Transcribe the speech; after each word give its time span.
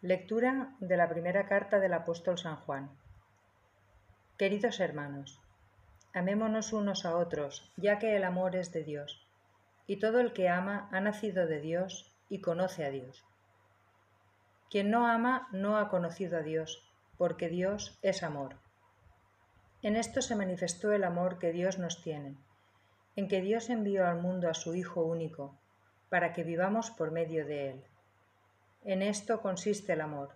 Lectura 0.00 0.76
de 0.78 0.96
la 0.96 1.08
primera 1.08 1.48
carta 1.48 1.80
del 1.80 1.92
apóstol 1.92 2.38
San 2.38 2.54
Juan. 2.54 2.88
Queridos 4.36 4.78
hermanos, 4.78 5.40
amémonos 6.14 6.72
unos 6.72 7.04
a 7.04 7.16
otros, 7.16 7.72
ya 7.76 7.98
que 7.98 8.14
el 8.14 8.22
amor 8.22 8.54
es 8.54 8.72
de 8.72 8.84
Dios, 8.84 9.26
y 9.88 9.96
todo 9.98 10.20
el 10.20 10.32
que 10.32 10.48
ama 10.48 10.88
ha 10.92 11.00
nacido 11.00 11.48
de 11.48 11.60
Dios 11.60 12.12
y 12.28 12.40
conoce 12.40 12.84
a 12.84 12.90
Dios. 12.90 13.24
Quien 14.70 14.88
no 14.88 15.08
ama 15.08 15.48
no 15.50 15.78
ha 15.78 15.88
conocido 15.88 16.38
a 16.38 16.42
Dios, 16.42 16.88
porque 17.16 17.48
Dios 17.48 17.98
es 18.00 18.22
amor. 18.22 18.54
En 19.82 19.96
esto 19.96 20.22
se 20.22 20.36
manifestó 20.36 20.92
el 20.92 21.02
amor 21.02 21.40
que 21.40 21.50
Dios 21.50 21.76
nos 21.76 22.00
tiene, 22.02 22.36
en 23.16 23.26
que 23.26 23.40
Dios 23.40 23.68
envió 23.68 24.06
al 24.06 24.22
mundo 24.22 24.48
a 24.48 24.54
su 24.54 24.76
Hijo 24.76 25.02
único, 25.02 25.58
para 26.08 26.32
que 26.32 26.44
vivamos 26.44 26.92
por 26.92 27.10
medio 27.10 27.44
de 27.44 27.70
él. 27.70 27.84
En 28.84 29.02
esto 29.02 29.42
consiste 29.42 29.92
el 29.92 30.00
amor, 30.00 30.34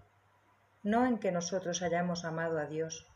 no 0.82 1.06
en 1.06 1.18
que 1.18 1.30
nosotros 1.30 1.80
hayamos 1.80 2.24
amado 2.24 2.58
a 2.58 2.66
Dios, 2.66 3.06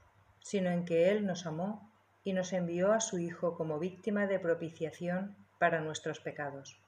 sino 0.40 0.70
en 0.70 0.84
que 0.84 1.10
Él 1.10 1.26
nos 1.26 1.46
amó 1.46 1.90
y 2.22 2.32
nos 2.32 2.52
envió 2.52 2.92
a 2.92 3.00
su 3.00 3.18
Hijo 3.18 3.56
como 3.56 3.78
víctima 3.78 4.26
de 4.26 4.38
propiciación 4.38 5.36
para 5.58 5.80
nuestros 5.80 6.20
pecados. 6.20 6.80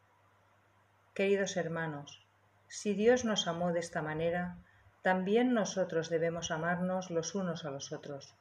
Queridos 1.14 1.56
hermanos, 1.56 2.24
si 2.68 2.94
Dios 2.94 3.24
nos 3.24 3.48
amó 3.48 3.72
de 3.72 3.80
esta 3.80 4.02
manera, 4.02 4.58
también 5.02 5.52
nosotros 5.52 6.08
debemos 6.08 6.52
amarnos 6.52 7.10
los 7.10 7.34
unos 7.34 7.64
a 7.64 7.70
los 7.70 7.92
otros. 7.92 8.36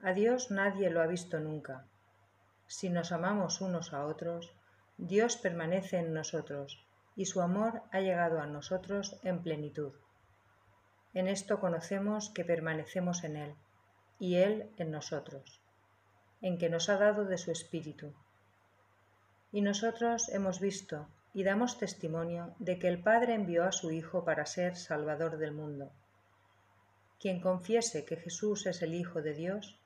A 0.00 0.12
Dios 0.12 0.50
nadie 0.50 0.88
lo 0.88 1.02
ha 1.02 1.06
visto 1.06 1.40
nunca. 1.40 1.84
Si 2.66 2.88
nos 2.88 3.12
amamos 3.12 3.60
unos 3.60 3.92
a 3.92 4.06
otros, 4.06 4.54
Dios 4.96 5.36
permanece 5.36 5.98
en 5.98 6.14
nosotros 6.14 6.85
y 7.16 7.24
su 7.24 7.40
amor 7.40 7.82
ha 7.90 8.00
llegado 8.00 8.40
a 8.40 8.46
nosotros 8.46 9.18
en 9.24 9.42
plenitud. 9.42 9.92
En 11.14 11.28
esto 11.28 11.58
conocemos 11.58 12.30
que 12.30 12.44
permanecemos 12.44 13.24
en 13.24 13.36
Él 13.36 13.54
y 14.18 14.36
Él 14.36 14.70
en 14.76 14.90
nosotros, 14.90 15.62
en 16.42 16.58
que 16.58 16.68
nos 16.68 16.90
ha 16.90 16.98
dado 16.98 17.24
de 17.24 17.38
su 17.38 17.50
Espíritu. 17.50 18.12
Y 19.50 19.62
nosotros 19.62 20.28
hemos 20.28 20.60
visto 20.60 21.08
y 21.32 21.42
damos 21.42 21.78
testimonio 21.78 22.54
de 22.58 22.78
que 22.78 22.88
el 22.88 23.02
Padre 23.02 23.34
envió 23.34 23.64
a 23.64 23.72
su 23.72 23.90
Hijo 23.90 24.24
para 24.24 24.44
ser 24.44 24.76
Salvador 24.76 25.38
del 25.38 25.52
mundo. 25.52 25.90
Quien 27.18 27.40
confiese 27.40 28.04
que 28.04 28.16
Jesús 28.16 28.66
es 28.66 28.82
el 28.82 28.94
Hijo 28.94 29.22
de 29.22 29.32
Dios, 29.32 29.78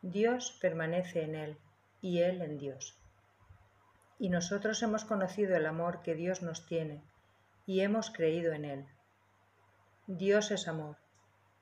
Dios 0.00 0.56
permanece 0.62 1.22
en 1.22 1.34
Él 1.34 1.58
y 2.00 2.20
Él 2.20 2.40
en 2.40 2.56
Dios 2.56 2.99
y 4.20 4.28
nosotros 4.28 4.82
hemos 4.82 5.06
conocido 5.06 5.56
el 5.56 5.64
amor 5.64 6.02
que 6.02 6.14
Dios 6.14 6.42
nos 6.42 6.66
tiene 6.66 7.02
y 7.64 7.80
hemos 7.80 8.10
creído 8.10 8.52
en 8.52 8.66
Él. 8.66 8.86
Dios 10.06 10.50
es 10.50 10.68
amor, 10.68 10.98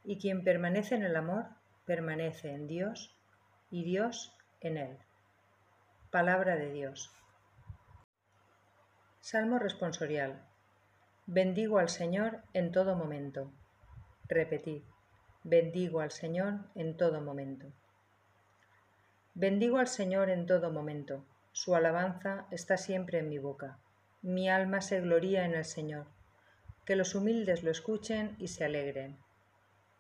y 0.03 0.19
quien 0.19 0.42
permanece 0.42 0.97
en 0.97 1.05
el 1.05 1.15
amor, 1.15 1.47
permanece 1.87 2.53
en 2.53 2.67
Dios 2.67 3.15
y 3.70 3.84
Dios 3.84 4.34
en 4.61 4.77
Él. 4.77 4.98
Palabra 6.11 6.56
de 6.56 6.73
Dios. 6.73 7.12
Salmo 9.20 9.61
responsorial. 9.61 10.45
Bendigo 11.27 11.78
al 11.78 11.89
Señor 11.89 12.43
en 12.55 12.72
todo 12.72 12.97
momento. 12.97 13.53
Repetid. 14.27 14.83
Bendigo 15.45 16.00
al 16.00 16.11
Señor 16.11 16.55
en 16.75 16.97
todo 16.97 17.20
momento. 17.20 17.69
Bendigo 19.34 19.78
al 19.78 19.87
Señor 19.87 20.28
en 20.31 20.47
todo 20.47 20.72
momento 20.72 21.25
su 21.61 21.75
alabanza 21.75 22.47
está 22.53 22.77
siempre 22.77 23.19
en 23.19 23.28
mi 23.28 23.39
boca. 23.39 23.81
Mi 24.23 24.48
alma 24.48 24.81
se 24.81 25.01
gloría 25.01 25.45
en 25.45 25.55
el 25.55 25.65
Señor. 25.65 26.06
Que 26.84 26.95
los 26.95 27.17
humildes 27.17 27.65
lo 27.65 27.73
escuchen 27.73 28.37
y 28.39 28.47
se 28.47 28.65
alegren. 28.65 29.19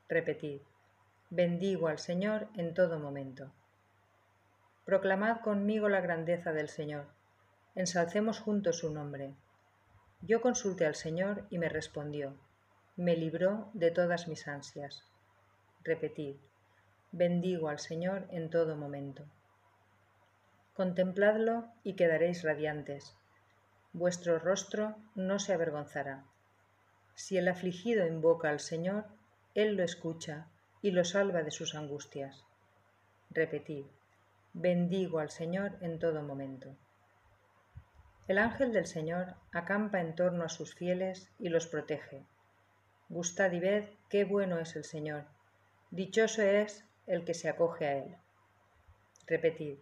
Repetid, 0.08 0.60
bendigo 1.30 1.88
al 1.88 1.98
Señor 1.98 2.46
en 2.54 2.74
todo 2.74 3.00
momento. 3.00 3.50
Proclamad 4.84 5.40
conmigo 5.40 5.88
la 5.88 6.00
grandeza 6.00 6.52
del 6.52 6.68
Señor. 6.68 7.06
Ensalcemos 7.74 8.38
juntos 8.38 8.78
su 8.78 8.94
nombre. 8.94 9.34
Yo 10.22 10.40
consulté 10.40 10.86
al 10.86 10.94
Señor 10.94 11.44
y 11.50 11.58
me 11.58 11.68
respondió. 11.68 12.36
Me 12.94 13.16
libró 13.16 13.68
de 13.74 13.90
todas 13.90 14.28
mis 14.28 14.46
ansias. 14.46 15.02
Repetid, 15.82 16.36
bendigo 17.10 17.68
al 17.68 17.80
Señor 17.80 18.28
en 18.30 18.48
todo 18.48 18.76
momento. 18.76 19.24
Contempladlo 20.78 21.64
y 21.82 21.94
quedaréis 21.94 22.44
radiantes. 22.44 23.16
Vuestro 23.92 24.38
rostro 24.38 24.94
no 25.16 25.40
se 25.40 25.52
avergonzará. 25.52 26.22
Si 27.16 27.36
el 27.36 27.48
afligido 27.48 28.06
invoca 28.06 28.50
al 28.50 28.60
Señor, 28.60 29.06
Él 29.56 29.74
lo 29.74 29.82
escucha 29.82 30.46
y 30.80 30.92
lo 30.92 31.04
salva 31.04 31.42
de 31.42 31.50
sus 31.50 31.74
angustias. 31.74 32.44
Repetid, 33.30 33.86
bendigo 34.52 35.18
al 35.18 35.30
Señor 35.30 35.76
en 35.80 35.98
todo 35.98 36.22
momento. 36.22 36.76
El 38.28 38.38
ángel 38.38 38.72
del 38.72 38.86
Señor 38.86 39.34
acampa 39.50 40.00
en 40.00 40.14
torno 40.14 40.44
a 40.44 40.48
sus 40.48 40.76
fieles 40.76 41.28
y 41.40 41.48
los 41.48 41.66
protege. 41.66 42.24
Gustad 43.08 43.50
y 43.50 43.58
ved 43.58 43.88
qué 44.08 44.22
bueno 44.22 44.60
es 44.60 44.76
el 44.76 44.84
Señor. 44.84 45.24
Dichoso 45.90 46.42
es 46.42 46.84
el 47.08 47.24
que 47.24 47.34
se 47.34 47.48
acoge 47.48 47.84
a 47.84 47.96
Él. 47.96 48.16
Repetid, 49.26 49.78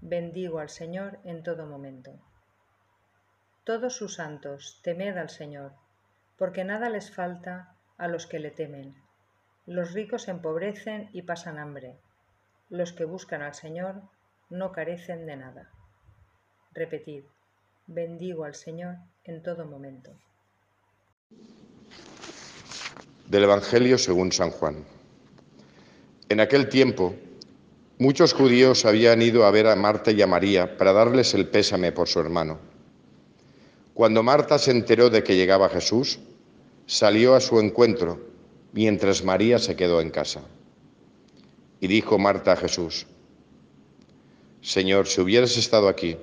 bendigo 0.00 0.58
al 0.58 0.70
Señor 0.70 1.18
en 1.24 1.42
todo 1.42 1.66
momento. 1.66 2.12
Todos 3.64 3.94
sus 3.94 4.14
santos, 4.14 4.80
temed 4.82 5.16
al 5.16 5.30
Señor, 5.30 5.72
porque 6.38 6.64
nada 6.64 6.88
les 6.88 7.14
falta 7.14 7.74
a 7.98 8.08
los 8.08 8.26
que 8.26 8.38
le 8.38 8.50
temen. 8.50 8.94
Los 9.66 9.92
ricos 9.92 10.28
empobrecen 10.28 11.10
y 11.12 11.22
pasan 11.22 11.58
hambre. 11.58 11.98
Los 12.70 12.92
que 12.92 13.04
buscan 13.04 13.42
al 13.42 13.54
Señor 13.54 14.02
no 14.48 14.72
carecen 14.72 15.26
de 15.26 15.36
nada. 15.36 15.70
Repetid, 16.72 17.24
bendigo 17.86 18.44
al 18.44 18.54
Señor 18.54 18.96
en 19.24 19.42
todo 19.42 19.66
momento. 19.66 20.12
Del 23.26 23.44
Evangelio 23.44 23.98
según 23.98 24.32
San 24.32 24.50
Juan. 24.50 24.84
En 26.28 26.40
aquel 26.40 26.68
tiempo, 26.68 27.14
Muchos 28.00 28.32
judíos 28.32 28.86
habían 28.86 29.20
ido 29.20 29.44
a 29.44 29.50
ver 29.50 29.66
a 29.66 29.76
Marta 29.76 30.10
y 30.10 30.22
a 30.22 30.26
María 30.26 30.78
para 30.78 30.94
darles 30.94 31.34
el 31.34 31.48
pésame 31.48 31.92
por 31.92 32.08
su 32.08 32.18
hermano. 32.18 32.58
Cuando 33.92 34.22
Marta 34.22 34.58
se 34.58 34.70
enteró 34.70 35.10
de 35.10 35.22
que 35.22 35.36
llegaba 35.36 35.68
Jesús, 35.68 36.18
salió 36.86 37.34
a 37.34 37.40
su 37.40 37.60
encuentro, 37.60 38.18
mientras 38.72 39.22
María 39.22 39.58
se 39.58 39.76
quedó 39.76 40.00
en 40.00 40.08
casa. 40.08 40.40
Y 41.78 41.88
dijo 41.88 42.18
Marta 42.18 42.52
a 42.52 42.56
Jesús, 42.56 43.06
Señor, 44.62 45.06
si 45.06 45.20
hubieras 45.20 45.58
estado 45.58 45.86
aquí, 45.86 46.16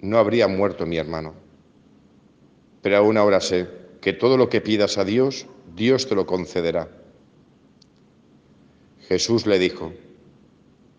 no 0.00 0.16
habría 0.16 0.48
muerto 0.48 0.86
mi 0.86 0.96
hermano. 0.96 1.34
Pero 2.80 2.96
aún 2.96 3.18
ahora 3.18 3.42
sé 3.42 3.68
que 4.00 4.14
todo 4.14 4.38
lo 4.38 4.48
que 4.48 4.62
pidas 4.62 4.96
a 4.96 5.04
Dios, 5.04 5.44
Dios 5.76 6.08
te 6.08 6.14
lo 6.14 6.24
concederá. 6.24 6.88
Jesús 9.08 9.44
le 9.44 9.58
dijo, 9.58 9.92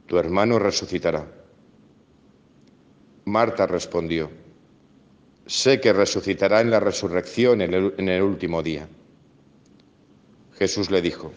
tu 0.08 0.18
hermano 0.18 0.60
resucitará. 0.60 1.26
Marta 3.26 3.66
respondió, 3.66 4.30
sé 5.46 5.80
que 5.80 5.94
resucitará 5.94 6.62
en 6.62 6.72
la 6.72 6.80
resurrección 6.80 7.62
en 7.62 7.74
el, 8.10 8.22
último 8.22 8.62
día. 8.62 8.88
Jesús 10.58 10.92
le 10.92 11.02
dijo, 11.02 11.32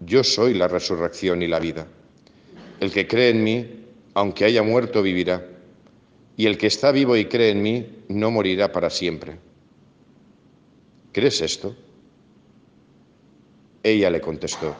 yo 0.00 0.24
soy 0.24 0.54
la 0.54 0.68
resurrección 0.68 1.42
y 1.42 1.48
la 1.48 1.60
vida. 1.60 1.86
El 2.80 2.92
que 2.92 3.06
cree 3.06 3.30
en 3.30 3.44
mí, 3.44 3.84
aunque 4.14 4.46
haya 4.46 4.62
muerto, 4.62 5.02
vivirá. 5.02 5.46
Y 6.36 6.46
el 6.46 6.58
que 6.58 6.66
está 6.66 6.92
vivo 6.92 7.16
y 7.16 7.26
cree 7.26 7.50
en 7.50 7.62
mí, 7.62 7.86
no 8.08 8.30
morirá 8.30 8.72
para 8.72 8.90
siempre. 8.90 9.38
¿Crees 11.12 11.40
esto? 11.42 11.76
Ella 13.82 14.10
le 14.10 14.20
contestó, 14.20 14.74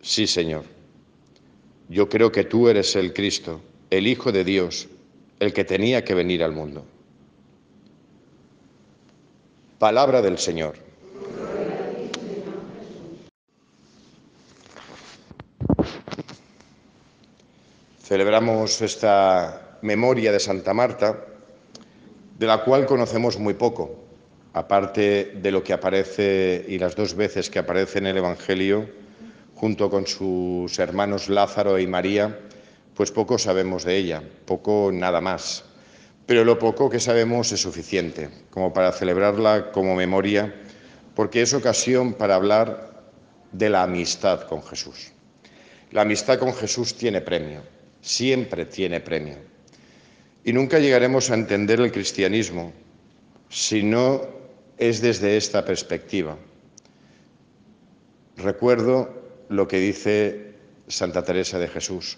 sí, 0.00 0.26
Señor 0.26 0.71
yo 1.92 2.08
creo 2.08 2.32
que 2.32 2.44
tú 2.44 2.68
eres 2.68 2.96
el 2.96 3.12
Cristo, 3.12 3.60
el 3.90 4.06
Hijo 4.06 4.32
de 4.32 4.44
Dios, 4.44 4.88
el 5.38 5.52
que 5.52 5.64
tenía 5.64 6.02
que 6.02 6.14
venir 6.14 6.42
al 6.42 6.52
mundo. 6.52 6.86
Palabra 9.78 10.22
del 10.22 10.38
Señor. 10.38 10.76
Celebramos 18.02 18.80
esta 18.80 19.78
memoria 19.82 20.32
de 20.32 20.40
Santa 20.40 20.72
Marta, 20.72 21.26
de 22.38 22.46
la 22.46 22.64
cual 22.64 22.86
conocemos 22.86 23.38
muy 23.38 23.54
poco, 23.54 23.96
aparte 24.54 25.32
de 25.42 25.50
lo 25.50 25.62
que 25.62 25.74
aparece 25.74 26.64
y 26.68 26.78
las 26.78 26.96
dos 26.96 27.14
veces 27.14 27.50
que 27.50 27.58
aparece 27.58 27.98
en 27.98 28.06
el 28.06 28.16
Evangelio 28.16 29.02
junto 29.62 29.88
con 29.88 30.08
sus 30.08 30.76
hermanos 30.80 31.28
Lázaro 31.28 31.78
y 31.78 31.86
María, 31.86 32.36
pues 32.96 33.12
poco 33.12 33.38
sabemos 33.38 33.84
de 33.84 33.96
ella, 33.96 34.20
poco 34.44 34.90
nada 34.92 35.20
más. 35.20 35.62
Pero 36.26 36.44
lo 36.44 36.58
poco 36.58 36.90
que 36.90 36.98
sabemos 36.98 37.52
es 37.52 37.62
suficiente 37.62 38.28
como 38.50 38.72
para 38.72 38.90
celebrarla 38.90 39.70
como 39.70 39.94
memoria 39.94 40.52
porque 41.14 41.42
es 41.42 41.54
ocasión 41.54 42.14
para 42.14 42.34
hablar 42.34 43.04
de 43.52 43.70
la 43.70 43.84
amistad 43.84 44.48
con 44.48 44.64
Jesús. 44.64 45.12
La 45.92 46.02
amistad 46.02 46.40
con 46.40 46.52
Jesús 46.54 46.96
tiene 46.96 47.20
premio, 47.20 47.62
siempre 48.00 48.64
tiene 48.64 48.98
premio. 48.98 49.36
Y 50.42 50.52
nunca 50.52 50.80
llegaremos 50.80 51.30
a 51.30 51.34
entender 51.34 51.80
el 51.80 51.92
cristianismo 51.92 52.72
si 53.48 53.84
no 53.84 54.22
es 54.76 55.00
desde 55.00 55.36
esta 55.36 55.64
perspectiva. 55.64 56.36
Recuerdo 58.36 59.21
lo 59.52 59.68
que 59.68 59.78
dice 59.78 60.54
Santa 60.88 61.22
Teresa 61.22 61.58
de 61.58 61.68
Jesús. 61.68 62.16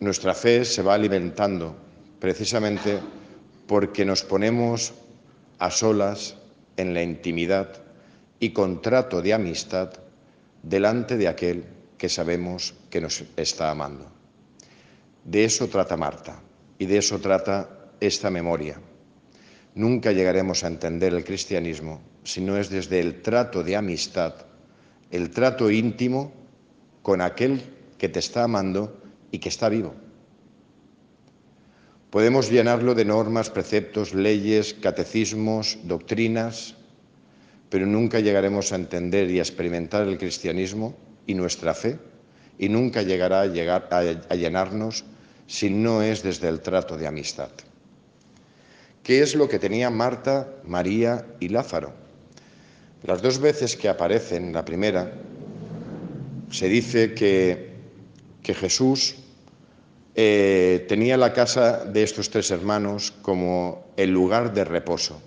Nuestra 0.00 0.34
fe 0.34 0.64
se 0.64 0.82
va 0.82 0.94
alimentando 0.94 1.76
precisamente 2.18 2.98
porque 3.66 4.04
nos 4.04 4.22
ponemos 4.22 4.94
a 5.58 5.70
solas 5.70 6.36
en 6.76 6.94
la 6.94 7.02
intimidad 7.02 7.68
y 8.40 8.50
contrato 8.50 9.20
de 9.20 9.34
amistad 9.34 9.92
delante 10.62 11.16
de 11.16 11.28
aquel 11.28 11.64
que 11.98 12.08
sabemos 12.08 12.74
que 12.90 13.00
nos 13.00 13.24
está 13.36 13.70
amando. 13.70 14.06
De 15.24 15.44
eso 15.44 15.68
trata 15.68 15.96
Marta 15.96 16.40
y 16.78 16.86
de 16.86 16.98
eso 16.98 17.18
trata 17.18 17.90
esta 18.00 18.30
memoria. 18.30 18.80
Nunca 19.76 20.10
llegaremos 20.10 20.64
a 20.64 20.68
entender 20.68 21.12
el 21.12 21.22
cristianismo 21.22 22.00
si 22.24 22.40
no 22.40 22.56
es 22.56 22.70
desde 22.70 22.98
el 22.98 23.20
trato 23.20 23.62
de 23.62 23.76
amistad, 23.76 24.32
el 25.10 25.30
trato 25.30 25.70
íntimo 25.70 26.32
con 27.02 27.20
aquel 27.20 27.60
que 27.98 28.08
te 28.08 28.18
está 28.18 28.44
amando 28.44 28.96
y 29.30 29.38
que 29.38 29.50
está 29.50 29.68
vivo. 29.68 29.94
Podemos 32.08 32.50
llenarlo 32.50 32.94
de 32.94 33.04
normas, 33.04 33.50
preceptos, 33.50 34.14
leyes, 34.14 34.72
catecismos, 34.72 35.76
doctrinas, 35.84 36.74
pero 37.68 37.84
nunca 37.84 38.20
llegaremos 38.20 38.72
a 38.72 38.76
entender 38.76 39.30
y 39.30 39.40
a 39.40 39.42
experimentar 39.42 40.08
el 40.08 40.16
cristianismo 40.16 40.96
y 41.26 41.34
nuestra 41.34 41.74
fe, 41.74 41.98
y 42.58 42.70
nunca 42.70 43.02
llegará 43.02 43.42
a, 43.42 43.46
llegar 43.46 43.88
a, 43.90 44.34
llenarnos 44.34 45.04
si 45.46 45.68
no 45.68 46.00
es 46.00 46.22
desde 46.22 46.48
el 46.48 46.60
trato 46.60 46.96
de 46.96 47.06
amistad. 47.06 47.50
¿Qué 49.06 49.22
es 49.22 49.36
lo 49.36 49.48
que 49.48 49.60
tenía 49.60 49.88
Marta, 49.88 50.48
María 50.64 51.24
y 51.38 51.48
Lázaro? 51.48 51.92
Las 53.04 53.22
dos 53.22 53.38
veces 53.38 53.76
que 53.76 53.88
aparecen, 53.88 54.52
la 54.52 54.64
primera, 54.64 55.12
se 56.50 56.66
dice 56.66 57.14
que, 57.14 57.76
Jesús 58.42 59.14
eh, 60.16 60.84
tenía 60.88 61.16
la 61.16 61.32
casa 61.32 61.84
de 61.84 62.02
estos 62.02 62.30
tres 62.30 62.50
hermanos 62.50 63.14
como 63.22 63.92
el 63.96 64.10
lugar 64.10 64.52
de 64.52 64.64
reposo. 64.64 65.22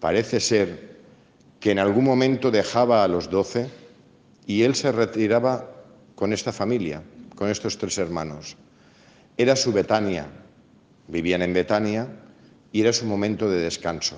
Parece 0.00 0.40
ser 0.40 0.96
que 1.60 1.72
en 1.72 1.80
algún 1.80 2.04
momento 2.04 2.50
dejaba 2.50 3.04
a 3.04 3.08
los 3.08 3.28
doce 3.28 3.68
y 4.46 4.62
él 4.62 4.74
se 4.74 4.90
retiraba 4.90 5.70
con 6.14 6.32
esta 6.32 6.50
familia, 6.50 7.02
con 7.36 7.50
estos 7.50 7.76
tres 7.76 7.98
hermanos. 7.98 8.56
Era 9.36 9.54
su 9.54 9.70
Betania, 9.70 10.28
vivían 11.08 11.42
en 11.42 11.52
Betania 11.52 12.08
y 12.72 12.80
era 12.80 12.92
su 12.92 13.06
momento 13.06 13.50
de 13.50 13.60
descanso. 13.60 14.16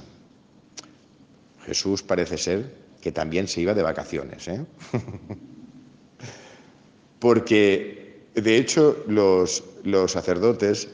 Jesús 1.65 2.03
parece 2.03 2.39
ser 2.39 2.75
que 3.01 3.13
también 3.13 3.49
se 3.49 3.61
iba 3.61 3.75
de 3.75 3.83
vacaciones, 3.83 4.49
¿eh? 4.49 4.65
porque 7.19 8.03
de 8.35 8.57
hecho, 8.57 9.05
los, 9.09 9.63
sacerdotes 10.07 10.89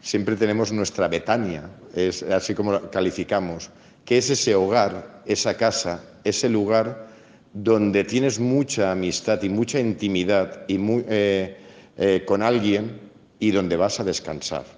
siempre 0.00 0.36
tenemos 0.36 0.72
nuestra 0.72 1.08
Betania, 1.08 1.68
es 1.94 2.22
así 2.22 2.54
como 2.54 2.90
calificamos, 2.90 3.70
que 4.04 4.18
es 4.18 4.30
ese 4.30 4.54
hogar, 4.54 5.22
esa 5.26 5.56
casa, 5.56 6.02
ese 6.24 6.48
lugar 6.48 7.08
donde 7.52 8.04
tienes 8.04 8.38
mucha 8.38 8.92
amistad 8.92 9.42
y 9.42 9.50
mucha 9.50 9.80
intimidad 9.80 10.64
y 10.66 10.78
eh, 11.08 11.56
eh, 11.98 12.24
con 12.26 12.42
alguien 12.42 13.00
y 13.38 13.50
donde 13.50 13.76
vas 13.76 14.00
a 14.00 14.04
descansar. 14.04 14.77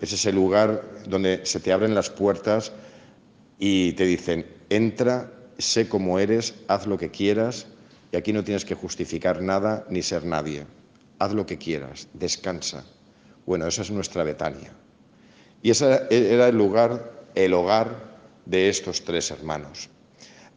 Es 0.00 0.12
ese 0.12 0.32
lugar 0.32 0.82
donde 1.06 1.44
se 1.44 1.60
te 1.60 1.72
abren 1.72 1.94
las 1.94 2.10
puertas 2.10 2.72
y 3.58 3.92
te 3.92 4.04
dicen, 4.04 4.46
entra, 4.70 5.32
sé 5.58 5.88
cómo 5.88 6.18
eres, 6.18 6.54
haz 6.68 6.86
lo 6.86 6.98
que 6.98 7.10
quieras 7.10 7.66
y 8.12 8.16
aquí 8.16 8.32
no 8.32 8.44
tienes 8.44 8.64
que 8.64 8.74
justificar 8.74 9.42
nada 9.42 9.84
ni 9.90 10.02
ser 10.02 10.24
nadie 10.24 10.64
haz 11.18 11.32
lo 11.32 11.46
que 11.46 11.58
quieras, 11.58 12.08
descansa. 12.14 12.84
Bueno, 13.46 13.66
esa 13.66 13.82
es 13.82 13.90
nuestra 13.90 14.24
Betania. 14.24 14.72
Y 15.62 15.70
ese 15.70 16.06
era 16.10 16.48
el 16.48 16.56
lugar, 16.56 17.26
el 17.34 17.54
hogar 17.54 17.88
de 18.46 18.68
estos 18.68 19.04
tres 19.04 19.30
hermanos. 19.30 19.88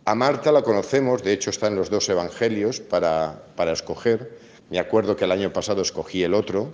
A 0.06 0.16
Marta 0.16 0.52
la 0.52 0.62
conocemos, 0.62 1.24
de 1.24 1.34
hecho 1.34 1.50
está 1.50 1.68
en 1.68 1.76
los 1.76 1.90
dos 1.90 2.10
evangelios 2.10 2.80
para, 2.80 3.44
para 3.56 3.72
escoger. 3.72 4.40
Me 4.70 4.80
acuerdo 4.80 5.16
que 5.16 5.26
el 5.26 5.32
año 5.32 5.52
pasado 5.54 5.82
escogí 5.82 6.24
el 6.24 6.34
otro, 6.34 6.72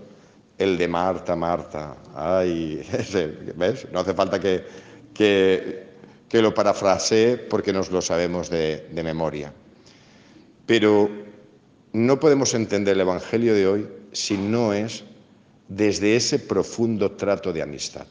el 0.58 0.78
de 0.78 0.88
Marta, 0.88 1.36
Marta. 1.36 1.98
Ay, 2.16 2.84
¿ves? 3.56 3.88
No 3.92 4.00
hace 4.00 4.14
falta 4.14 4.40
que, 4.40 4.66
que, 5.14 6.42
lo 6.42 6.54
parafrasee 6.54 7.38
porque 7.38 7.74
nos 7.74 7.92
lo 7.92 8.02
sabemos 8.02 8.50
de, 8.50 8.88
de 8.92 9.04
memoria. 9.04 9.54
Pero 10.66 11.10
no 11.94 12.20
podemos 12.20 12.54
entender 12.54 12.96
el 12.96 13.02
Evangelio 13.02 13.54
de 13.54 13.68
hoy 13.68 13.88
si 14.12 14.38
no 14.38 14.74
es 14.74 15.04
desde 15.68 16.16
ese 16.16 16.40
profundo 16.40 17.12
trato 17.12 17.52
de 17.54 17.62
amistad. 17.62 18.06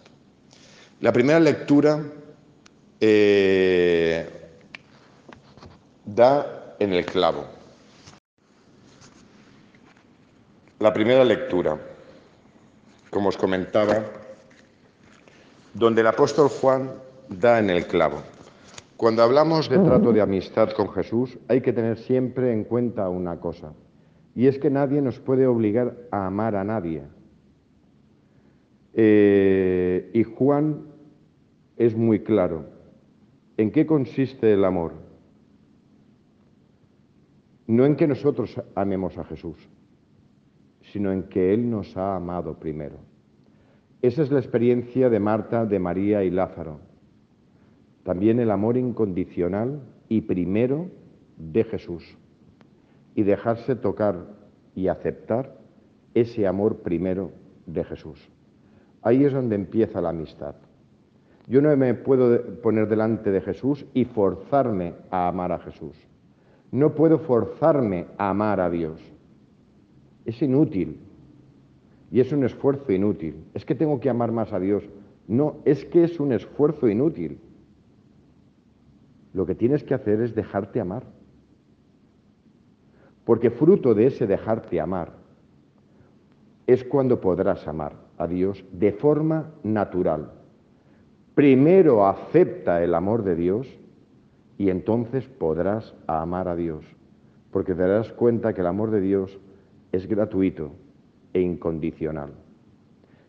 La 1.01 1.13
primera 1.13 1.41
lectura 1.41 2.03
eh, 3.01 4.27
da 6.05 6.75
en 6.79 6.93
el 6.93 7.05
clavo. 7.05 7.47
La 10.79 10.93
primera 10.93 11.25
lectura, 11.25 11.79
como 13.17 13.31
os 13.31 13.39
comentaba, 13.39 14.05
donde 15.73 16.03
el 16.03 16.07
apóstol 16.07 16.51
Juan 16.51 16.91
da 17.31 17.59
en 17.59 17.71
el 17.71 17.87
clavo. 17.87 18.19
Cuando 18.99 19.23
hablamos 19.23 19.71
de 19.71 19.79
trato 19.79 20.13
de 20.13 20.21
amistad 20.21 20.73
con 20.73 20.91
Jesús, 20.91 21.39
hay 21.49 21.63
que 21.63 21.73
tener 21.73 21.97
siempre 21.97 22.53
en 22.53 22.65
cuenta 22.65 23.09
una 23.09 23.41
cosa, 23.41 23.73
y 24.35 24.49
es 24.49 24.59
que 24.59 24.69
nadie 24.69 25.01
nos 25.01 25.19
puede 25.19 25.47
obligar 25.47 25.97
a 26.11 26.27
amar 26.27 26.57
a 26.57 26.65
nadie. 26.65 27.05
Eh, 28.93 30.11
y 30.12 30.23
Juan 30.23 30.83
es 31.79 31.97
muy 31.97 32.21
claro. 32.21 32.67
¿En 33.57 33.71
qué 33.71 33.87
consiste 33.87 34.52
el 34.52 34.62
amor? 34.62 34.93
No 37.67 37.87
en 37.87 37.97
que 37.97 38.07
nosotros 38.07 38.61
amemos 38.75 39.17
a 39.17 39.25
Jesús, 39.25 39.57
sino 40.93 41.12
en 41.12 41.25
que 41.25 41.52
Él 41.52 41.69
nos 41.69 41.97
ha 41.97 42.17
amado 42.17 42.59
primero. 42.59 42.97
Esa 44.03 44.23
es 44.23 44.31
la 44.31 44.38
experiencia 44.38 45.09
de 45.09 45.21
Marta, 45.21 45.65
de 45.65 45.79
María 45.79 46.23
y 46.25 46.31
Lázaro 46.31 46.81
también 48.07 48.38
el 48.38 48.53
amor 48.53 48.76
incondicional 48.76 49.81
y 50.09 50.21
primero 50.21 50.87
de 51.37 51.65
Jesús 51.65 52.17
y 53.17 53.25
dejarse 53.25 53.75
tocar 53.75 54.29
y 54.76 54.87
aceptar 54.87 55.57
ese 56.15 56.47
amor 56.47 56.83
primero 56.83 57.33
de 57.67 57.83
Jesús. 57.83 58.31
Ahí 59.03 59.25
es 59.25 59.33
donde 59.33 59.57
empieza 59.57 60.00
la 60.00 60.11
amistad. 60.11 60.55
Yo 61.49 61.61
no 61.61 61.76
me 61.76 61.95
puedo 61.95 62.61
poner 62.62 62.87
delante 62.88 63.33
de 63.33 63.41
Jesús 63.41 63.85
y 63.93 64.05
forzarme 64.05 64.95
a 65.11 65.26
amar 65.26 65.50
a 65.50 65.59
Jesús. 65.59 65.97
No 66.71 66.95
puedo 66.95 67.19
forzarme 67.19 68.07
a 68.19 68.31
amar 68.31 68.61
a 68.61 68.71
Dios. 68.71 69.00
Es 70.25 70.41
inútil. 70.43 71.00
Y 72.11 72.21
es 72.21 72.33
un 72.33 72.45
esfuerzo 72.45 72.93
inútil. 72.93 73.45
Es 73.55 73.65
que 73.65 73.75
tengo 73.75 74.01
que 74.01 74.11
amar 74.11 74.33
más 74.33 74.53
a 74.53 74.61
Dios. 74.61 74.85
No, 75.27 75.57
es 75.65 75.85
que 75.85 76.05
es 76.05 76.21
un 76.21 76.33
esfuerzo 76.33 76.89
inútil. 76.89 77.39
Lo 79.33 79.45
que 79.45 79.55
tienes 79.55 79.83
que 79.83 79.95
hacer 79.95 80.21
es 80.21 80.35
dejarte 80.35 80.81
amar. 80.81 81.05
Porque 83.25 83.51
fruto 83.51 83.95
de 83.95 84.07
ese 84.07 84.27
dejarte 84.27 84.81
amar 84.81 85.13
es 86.67 86.85
cuando 86.85 87.21
podrás 87.21 87.67
amar 87.67 87.95
a 88.19 88.27
Dios 88.27 88.65
de 88.73 88.93
forma 88.93 89.53
natural. 89.63 90.33
Primero 91.35 92.07
acepta 92.07 92.83
el 92.83 92.95
amor 92.95 93.25
de 93.25 93.35
Dios 93.35 93.69
y 94.59 94.71
entonces 94.71 95.29
podrás 95.29 95.95
amar 96.07 96.49
a 96.49 96.57
Dios, 96.57 96.85
porque 97.51 97.75
te 97.75 97.83
darás 97.83 98.13
cuenta 98.13 98.55
que 98.55 98.63
el 98.63 98.67
amor 98.69 98.91
de 98.91 99.01
Dios 99.01 99.39
es 99.93 100.07
gratuito 100.09 100.73
e 101.37 101.40
incondicional 101.43 102.31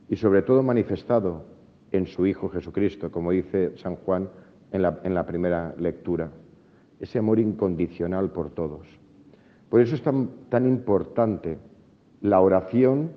y 0.07 0.15
sobre 0.15 0.41
todo 0.41 0.63
manifestado 0.63 1.43
en 1.91 2.07
su 2.07 2.25
Hijo 2.25 2.47
Jesucristo, 2.47 3.11
como 3.11 3.31
dice 3.31 3.75
San 3.75 3.97
Juan 3.97 4.29
en 4.71 4.81
la, 4.81 5.25
primera 5.25 5.75
lectura, 5.77 6.31
ese 7.01 7.19
amor 7.19 7.37
incondicional 7.37 8.31
por 8.31 8.51
todos. 8.51 8.87
Por 9.69 9.81
eso 9.81 9.95
es 9.95 10.01
tan, 10.01 10.29
tan 10.47 10.65
importante 10.65 11.57
la 12.21 12.39
oración 12.39 13.11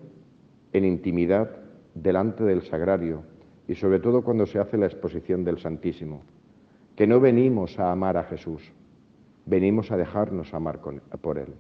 en 0.73 0.85
intimidad 0.85 1.51
delante 1.95 2.43
del 2.43 2.63
sagrario 2.63 3.23
y 3.69 3.77
sobre 3.77 4.01
todo 4.01 4.23
cuando 4.23 4.45
se 4.45 4.59
hace 4.59 4.77
la 4.77 4.87
exposición 4.87 5.45
del 5.45 5.59
Santísimo. 5.59 6.23
que 6.97 7.07
no 7.07 7.21
venimos 7.21 7.79
a 7.79 7.93
amar 7.93 8.17
a 8.17 8.25
Jesús, 8.25 8.73
venimos 9.47 9.93
a 9.93 9.97
dejarnos 9.97 10.53
amar 10.53 10.81
por 11.23 11.39
Él. 11.39 11.55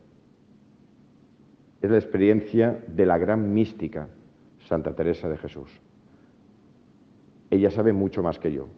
Es 1.82 1.90
la 1.90 1.98
experiencia 1.98 2.82
de 2.86 3.06
la 3.06 3.18
gran 3.18 3.54
mística 3.54 4.08
Santa 4.68 4.94
Teresa 4.94 5.28
de 5.28 5.38
Jesús. 5.38 5.70
Ella 7.50 7.70
sabe 7.70 7.92
mucho 7.92 8.22
más 8.22 8.38
que 8.38 8.52
yo. 8.52 8.68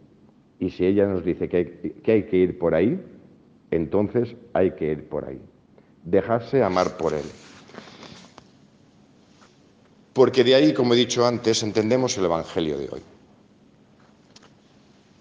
Y 0.59 0.69
si 0.69 0.85
ella 0.85 1.05
nos 1.05 1.23
dice 1.23 1.49
que 1.49 2.01
hay, 2.05 2.23
que 2.23 2.37
ir 2.37 2.57
por 2.57 2.73
ahí, 2.73 2.99
entonces 3.71 4.35
hay 4.53 4.71
que 4.71 4.91
ir 4.91 5.07
por 5.09 5.25
ahí. 5.25 5.39
Dejarse 6.03 6.63
amar 6.63 6.97
por 6.97 7.13
Él. 7.13 7.25
Porque 10.13 10.43
de 10.43 10.55
ahí, 10.55 10.73
como 10.73 10.93
he 10.93 10.97
dicho 10.97 11.25
antes, 11.25 11.63
entendemos 11.63 12.17
el 12.17 12.25
Evangelio 12.25 12.77
de 12.77 12.89
hoy. 12.91 13.01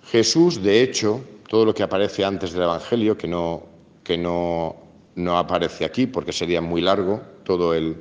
Jesús, 0.05 0.63
de 0.63 0.83
hecho, 0.83 1.25
todo 1.49 1.65
lo 1.65 1.75
que 1.75 1.83
aparece 1.83 2.25
antes 2.25 2.53
del 2.53 2.63
Evangelio, 2.63 3.17
que 3.17 3.27
no, 3.27 3.63
que 4.05 4.19
no, 4.19 4.77
no 5.15 5.39
aparece 5.39 5.85
aquí 5.85 6.07
porque 6.07 6.33
sería 6.33 6.61
muy 6.61 6.81
largo 6.81 7.21
todo 7.45 7.75
el, 7.75 7.97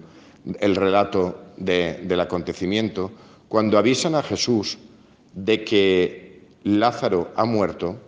el 0.59 0.75
relato 0.75 1.41
del 1.57 2.19
acontecimiento, 2.19 3.11
cuando 3.47 3.77
avisan 3.77 4.15
a 4.15 4.23
Jesús 4.23 4.77
de 5.33 5.63
que 5.63 6.47
Lázaro 6.63 7.31
ha 7.35 7.45
muerto, 7.45 7.99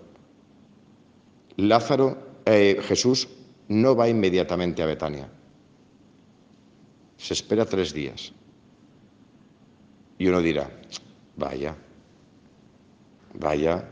Lázaro, 1.58 2.18
eh, 2.46 2.80
Jesús 2.82 3.28
no 3.68 3.96
va 3.96 4.10
inmediatamente 4.10 4.82
a 4.82 4.88
Betania. 4.88 5.30
Se 7.18 7.34
espera 7.34 7.66
tres 7.66 7.94
días. 7.94 8.34
Y 10.18 10.28
uno 10.28 10.42
dirá, 10.42 10.70
vaya, 11.36 11.76
vaya, 13.36 13.88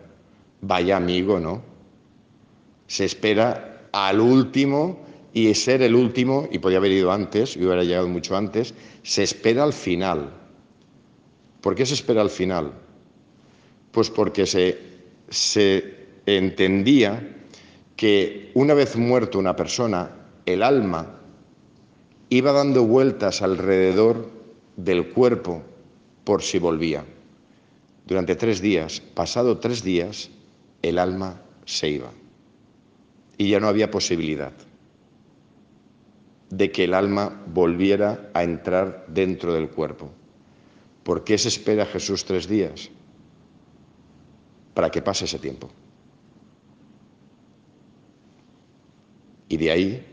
vaya 0.62 0.98
amigo, 0.98 1.40
¿no? 1.40 1.62
Se 2.88 3.06
espera 3.06 3.71
al 3.92 4.20
último 4.20 5.00
y 5.34 5.54
ser 5.54 5.82
el 5.82 5.96
último, 5.96 6.48
y 6.52 6.60
podía 6.60 6.78
haber 6.78 6.92
ido 6.92 7.12
antes, 7.12 7.56
y 7.56 7.64
hubiera 7.64 7.84
llegado 7.84 8.08
mucho 8.08 8.36
antes, 8.36 8.74
se 9.04 9.24
espera 9.24 9.64
al 9.64 9.74
final. 9.74 10.30
¿Por 11.62 11.76
qué 11.76 11.86
se 11.86 11.94
espera 11.94 12.22
al 12.22 12.30
final? 12.30 12.74
Pues 13.92 14.10
porque 14.10 14.46
se, 14.46 14.78
se 15.30 15.96
entendía 16.26 17.38
que 17.96 18.52
una 18.56 18.74
vez 18.74 18.96
muerto 18.96 19.40
una 19.40 19.56
persona, 19.56 20.12
el 20.46 20.64
alma 20.64 21.20
iba 22.30 22.52
dando 22.52 22.84
vueltas 22.84 23.42
alrededor 23.42 24.30
del 24.76 25.10
cuerpo 25.10 25.62
por 26.24 26.42
si 26.42 26.60
volvía. 26.60 27.06
Durante 28.06 28.36
tres 28.36 28.62
días, 28.62 29.02
pasado 29.14 29.60
tres 29.60 29.84
días, 29.84 30.30
el 30.82 30.98
alma 30.98 31.42
se 31.66 31.90
iba. 31.90 32.12
Y 33.42 33.50
ya 33.50 33.60
no 33.60 33.68
había 33.68 33.90
posibilidad 33.90 34.52
de 36.52 36.72
que 36.72 36.84
el 36.84 36.94
alma 36.94 37.42
volviera 37.48 38.30
a 38.36 38.44
entrar 38.44 39.06
dentro 39.08 39.52
del 39.52 39.68
cuerpo. 39.68 40.12
¿Por 41.02 41.24
qué 41.24 41.40
se 41.40 41.48
espera 41.48 41.88
Jesús 41.88 42.24
tres 42.24 42.48
días? 42.48 42.92
Para 44.76 44.92
que 44.92 45.02
pase 45.02 45.26
ese 45.26 45.40
tiempo. 45.40 45.72
Y 49.50 49.58
de 49.58 49.72
ahí 49.72 50.06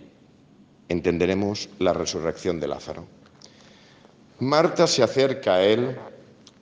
entenderemos 0.89 1.69
la 1.81 1.93
resurrección 1.93 2.59
de 2.59 2.69
Lázaro. 2.69 3.05
Marta 4.39 4.87
se 4.87 5.03
acerca 5.03 5.57
a 5.57 5.63
él 5.63 5.99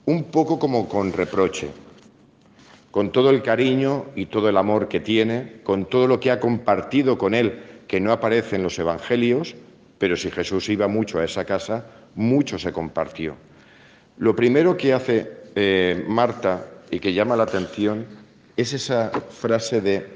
un 0.05 0.25
poco 0.25 0.59
como 0.59 0.89
con 0.89 1.13
reproche, 1.13 1.69
con 2.97 3.11
todo 3.11 3.29
el 3.29 3.43
cariño 3.43 4.05
y 4.15 4.25
todo 4.25 4.49
el 4.49 4.57
amor 4.57 4.87
que 4.87 4.99
tiene, 4.99 5.61
con 5.63 5.85
todo 5.85 6.07
lo 6.07 6.19
que 6.19 6.31
ha 6.31 6.39
compartido 6.39 7.15
con 7.15 7.35
él, 7.35 7.83
que 7.87 7.99
no 7.99 8.11
aparece 8.11 8.55
en 8.55 8.63
los 8.63 8.79
evangelios, 8.79 9.55
pero 9.99 10.17
si 10.17 10.31
Jesús 10.31 10.67
iba 10.69 10.87
mucho 10.87 11.19
a 11.19 11.23
esa 11.23 11.45
casa, 11.45 11.85
mucho 12.15 12.57
se 12.57 12.73
compartió. 12.73 13.35
Lo 14.17 14.35
primero 14.35 14.75
que 14.75 14.93
hace 14.93 15.31
eh, 15.53 16.05
Marta 16.07 16.65
y 16.89 16.99
que 16.99 17.13
llama 17.13 17.35
la 17.35 17.43
atención 17.43 18.03
es 18.55 18.73
esa 18.73 19.11
frase 19.11 19.79
de, 19.79 20.07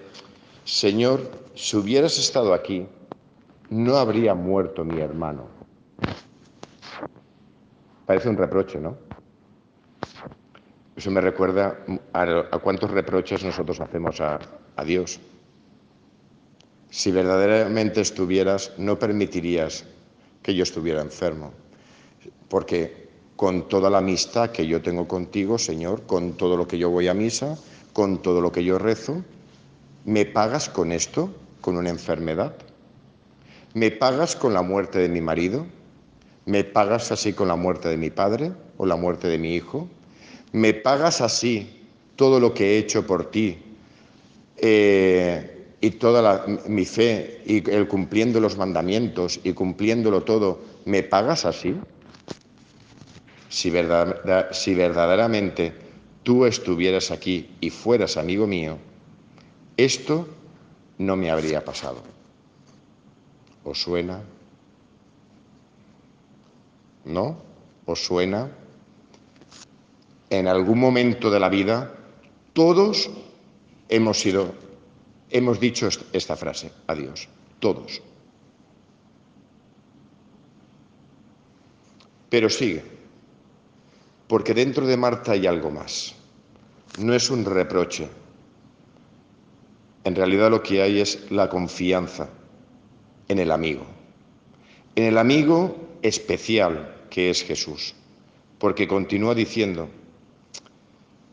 Señor, 0.65 1.29
si 1.53 1.77
hubieras 1.77 2.17
estado 2.17 2.51
aquí, 2.51 2.87
no 3.69 3.97
habría 3.97 4.33
muerto 4.33 4.83
mi 4.83 4.99
hermano. 4.99 5.45
Parece 8.07 8.27
un 8.27 8.37
reproche, 8.37 8.79
¿no? 8.79 8.97
Eso 11.01 11.09
me 11.09 11.19
recuerda 11.19 11.79
a, 12.13 12.59
cuántos 12.59 12.91
reproches 12.91 13.43
nosotros 13.43 13.81
hacemos 13.81 14.21
a, 14.21 14.37
Dios. 14.85 15.19
Si 16.91 17.11
verdaderamente 17.11 18.01
estuvieras, 18.01 18.73
no 18.77 18.99
permitirías 18.99 19.83
que 20.43 20.53
yo 20.53 20.61
estuviera 20.61 21.01
enfermo. 21.01 21.53
Porque 22.47 23.09
con 23.35 23.67
toda 23.67 23.89
la 23.89 23.97
amistad 23.97 24.51
que 24.51 24.67
yo 24.67 24.83
tengo 24.83 25.07
contigo, 25.07 25.57
Señor, 25.57 26.03
con 26.03 26.33
todo 26.33 26.55
lo 26.55 26.67
que 26.67 26.77
yo 26.77 26.91
voy 26.91 27.07
a 27.07 27.15
misa, 27.15 27.57
con 27.93 28.21
todo 28.21 28.39
lo 28.39 28.51
que 28.51 28.63
yo 28.63 28.77
rezo, 28.77 29.23
¿me 30.05 30.25
pagas 30.25 30.69
con 30.69 30.91
esto, 30.91 31.33
con 31.61 31.77
una 31.77 31.89
enfermedad? 31.89 32.53
¿Me 33.73 33.89
pagas 33.89 34.35
con 34.35 34.53
la 34.53 34.61
muerte 34.61 34.99
de 34.99 35.09
mi 35.09 35.21
marido? 35.21 35.65
¿Me 36.45 36.63
pagas 36.63 37.11
así 37.11 37.33
con 37.33 37.47
la 37.47 37.55
muerte 37.55 37.89
de 37.89 37.97
mi 37.97 38.11
padre 38.11 38.51
o 38.77 38.85
la 38.85 38.97
muerte 38.97 39.27
de 39.29 39.39
mi 39.39 39.55
hijo? 39.55 39.89
¿Me 40.51 40.73
pagas 40.73 41.21
así 41.21 41.87
todo 42.15 42.39
lo 42.39 42.53
que 42.53 42.75
he 42.75 42.77
hecho 42.77 43.05
por 43.05 43.31
ti 43.31 43.57
eh, 44.57 45.75
y 45.79 45.91
toda 45.91 46.45
mi 46.67 46.85
fe 46.85 47.41
y 47.45 47.69
el 47.69 47.87
cumpliendo 47.87 48.39
los 48.39 48.57
mandamientos 48.57 49.39
y 49.43 49.53
cumpliéndolo 49.53 50.23
todo? 50.23 50.59
¿Me 50.85 51.03
pagas 51.03 51.45
así? 51.45 51.75
Si, 53.49 53.71
si 54.51 54.75
verdaderamente 54.75 55.73
tú 56.23 56.45
estuvieras 56.45 57.11
aquí 57.11 57.49
y 57.59 57.69
fueras 57.69 58.17
amigo 58.17 58.47
mío, 58.47 58.77
esto 59.77 60.27
no 60.97 61.15
me 61.15 61.31
habría 61.31 61.63
pasado. 61.63 62.03
¿Os 63.63 63.81
suena? 63.81 64.21
¿no? 67.05 67.37
¿Os 67.85 68.03
suena? 68.03 68.49
En 70.31 70.47
algún 70.47 70.79
momento 70.79 71.29
de 71.29 71.41
la 71.41 71.49
vida, 71.49 71.93
todos 72.53 73.09
hemos 73.89 74.17
sido, 74.17 74.55
hemos 75.29 75.59
dicho 75.59 75.89
esta 76.13 76.37
frase, 76.37 76.71
adiós, 76.87 77.27
todos. 77.59 78.01
Pero 82.29 82.49
sigue, 82.49 82.81
porque 84.29 84.53
dentro 84.53 84.87
de 84.87 84.95
Marta 84.95 85.33
hay 85.33 85.47
algo 85.47 85.69
más. 85.69 86.15
No 86.97 87.13
es 87.13 87.29
un 87.29 87.43
reproche. 87.43 88.07
En 90.05 90.15
realidad 90.15 90.49
lo 90.49 90.63
que 90.63 90.81
hay 90.81 91.01
es 91.01 91.29
la 91.29 91.49
confianza 91.49 92.29
en 93.27 93.39
el 93.39 93.51
amigo. 93.51 93.85
En 94.95 95.03
el 95.03 95.17
amigo 95.17 95.97
especial 96.01 97.05
que 97.09 97.29
es 97.29 97.43
Jesús, 97.43 97.95
porque 98.59 98.87
continúa 98.87 99.35
diciendo, 99.35 99.89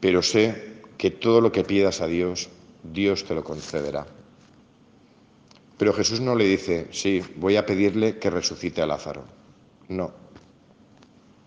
pero 0.01 0.23
sé 0.23 0.83
que 0.97 1.11
todo 1.11 1.41
lo 1.41 1.53
que 1.53 1.65
pidas 1.65 2.01
a 2.01 2.07
Dios, 2.07 2.49
Dios 2.83 3.25
te 3.25 3.35
lo 3.35 3.45
concederá. 3.45 4.07
Pero 5.77 5.93
Jesús 5.93 6.21
no 6.21 6.35
le 6.35 6.45
dice, 6.45 6.89
sí, 6.91 7.23
voy 7.37 7.57
a 7.57 7.67
pedirle 7.67 8.19
que 8.19 8.31
resucite 8.31 8.83
a 8.83 8.87
Lázaro. 8.87 9.25
No. 9.89 10.13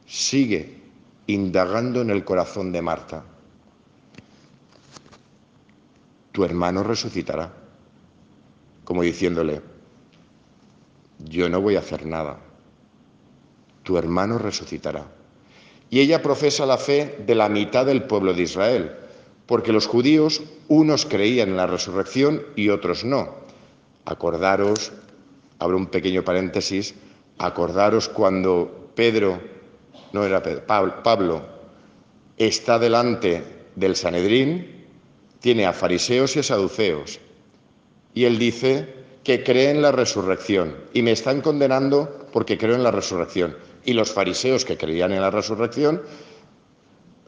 Sigue 0.05 0.81
indagando 1.27 2.01
en 2.01 2.10
el 2.10 2.24
corazón 2.24 2.72
de 2.72 2.81
Marta. 2.81 3.25
Tu 6.31 6.46
hermano 6.46 6.84
resucitará, 6.84 7.53
como 8.86 9.03
diciéndole, 9.03 9.62
yo 11.20 11.50
no 11.50 11.62
voy 11.62 11.75
a 11.75 11.79
hacer 11.79 12.05
nada 12.05 12.39
tu 13.84 13.98
hermano 13.98 14.38
resucitará. 14.38 15.05
Y 15.91 16.00
ella 16.00 16.21
profesa 16.24 16.65
la 16.65 16.77
fe 16.77 17.17
de 17.27 17.36
la 17.36 17.50
mitad 17.50 17.86
del 17.86 18.03
pueblo 18.03 18.33
de 18.33 18.43
Israel, 18.43 18.91
porque 19.45 19.74
los 19.74 19.88
judíos 19.88 20.41
unos 20.69 21.05
creían 21.05 21.50
en 21.50 21.57
la 21.57 21.67
resurrección 21.67 22.43
y 22.55 22.69
otros 22.69 23.03
no. 23.03 23.36
Acordaros, 24.05 24.93
abro 25.60 25.75
un 25.75 25.88
pequeño 25.88 26.24
paréntesis, 26.24 26.95
acordaros 27.38 28.07
cuando 28.07 28.89
Pedro, 28.95 29.41
no 30.13 30.24
era 30.24 30.41
Pedro, 30.41 30.63
Pablo, 31.03 31.45
está 32.38 32.79
delante 32.79 33.43
del 33.75 33.98
Sanedrín, 33.98 34.86
tiene 35.41 35.65
a 35.65 35.74
fariseos 35.74 36.38
y 36.38 36.39
a 36.39 36.43
saduceos, 36.43 37.19
y 38.13 38.24
él 38.24 38.39
dice 38.39 38.95
que 39.25 39.43
cree 39.43 39.71
en 39.71 39.81
la 39.81 39.91
resurrección 39.91 40.74
y 40.93 41.01
me 41.01 41.12
están 41.12 41.41
condenando 41.41 42.27
porque 42.31 42.57
creo 42.57 42.75
en 42.75 42.83
la 42.83 42.91
resurrección 42.91 43.57
y 43.86 43.94
los 43.94 44.12
fariseos 44.12 44.66
que 44.66 44.78
creían 44.78 45.12
en 45.12 45.22
la 45.22 45.32
resurrección 45.32 46.02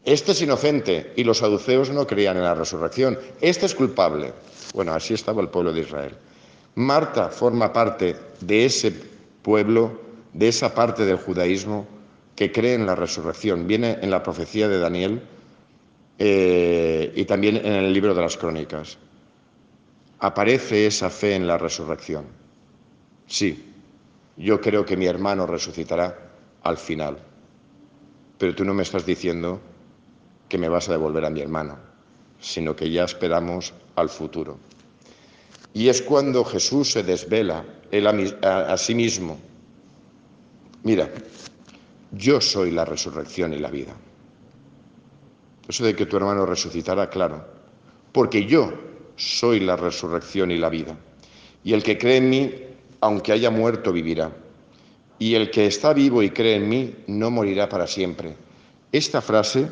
Este 0.05 0.33
es 0.33 0.41
inocente 0.41 1.13
y 1.15 1.23
los 1.23 1.37
saduceos 1.37 1.89
no 1.89 2.05
creían 2.05 2.35
en 2.35 2.43
la 2.43 2.55
resurrección. 2.55 3.17
Este 3.39 3.65
es 3.65 3.73
culpable. 3.73 4.33
Bueno, 4.73 4.93
así 4.93 5.13
estaba 5.13 5.41
el 5.41 5.47
pueblo 5.47 5.71
de 5.71 5.81
Israel. 5.81 6.15
Marta 6.75 7.29
forma 7.29 7.71
parte 7.71 8.15
de 8.41 8.65
ese 8.65 8.93
pueblo, 9.41 10.01
de 10.33 10.49
esa 10.49 10.73
parte 10.73 11.05
del 11.05 11.17
judaísmo 11.17 11.87
que 12.35 12.51
cree 12.51 12.73
en 12.73 12.85
la 12.85 12.95
resurrección. 12.95 13.65
Viene 13.65 13.99
en 14.01 14.11
la 14.11 14.23
profecía 14.23 14.67
de 14.67 14.79
Daniel 14.79 15.21
eh, 16.19 17.13
y 17.15 17.23
también 17.23 17.57
en 17.57 17.73
el 17.73 17.93
libro 17.93 18.13
de 18.13 18.21
las 18.21 18.35
crónicas. 18.35 18.97
Aparece 20.19 20.85
esa 20.85 21.09
fe 21.09 21.35
en 21.35 21.47
la 21.47 21.57
resurrección. 21.57 22.25
Sí, 23.27 23.71
yo 24.35 24.59
creo 24.59 24.85
que 24.85 24.97
mi 24.97 25.05
hermano 25.05 25.45
resucitará 25.45 26.32
al 26.63 26.77
final, 26.77 27.17
pero 28.37 28.55
tú 28.55 28.65
no 28.65 28.73
me 28.73 28.83
estás 28.83 29.05
diciendo 29.05 29.61
que 30.49 30.57
me 30.57 30.69
vas 30.69 30.89
a 30.89 30.93
devolver 30.93 31.25
a 31.25 31.29
mi 31.29 31.41
hermano, 31.41 31.77
sino 32.39 32.75
que 32.75 32.89
ya 32.89 33.03
esperamos 33.03 33.73
al 33.95 34.09
futuro. 34.09 34.57
Y 35.73 35.89
es 35.89 36.01
cuando 36.01 36.43
Jesús 36.45 36.91
se 36.91 37.03
desvela 37.03 37.65
a, 38.41 38.77
sí 38.77 38.93
mismo. 38.93 39.39
Mira, 40.83 41.09
yo 42.11 42.39
soy 42.41 42.71
la 42.71 42.85
resurrección 42.85 43.53
y 43.53 43.59
la 43.59 43.71
vida. 43.71 43.93
Eso 45.67 45.83
de 45.83 45.95
que 45.95 46.05
tu 46.05 46.17
hermano 46.17 46.45
resucitará, 46.45 47.09
claro, 47.09 47.47
porque 48.11 48.45
yo 48.45 48.73
soy 49.15 49.59
la 49.61 49.75
resurrección 49.75 50.51
y 50.51 50.57
la 50.57 50.69
vida. 50.69 50.95
Y 51.63 51.73
el 51.73 51.81
que 51.81 51.97
cree 51.97 52.17
en 52.17 52.29
mí, 52.29 52.53
aunque 52.99 53.31
haya 53.31 53.49
muerto, 53.49 53.91
vivirá. 53.93 54.31
Y 55.19 55.35
el 55.35 55.51
que 55.51 55.67
está 55.67 55.93
vivo 55.93 56.21
y 56.23 56.31
cree 56.31 56.55
en 56.55 56.67
mí, 56.67 56.95
no 57.07 57.31
morirá 57.31 57.69
para 57.69 57.87
siempre. 57.87 58.35
Esta 58.91 59.21
frase 59.21 59.69